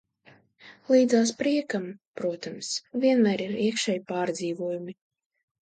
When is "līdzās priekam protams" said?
0.93-2.71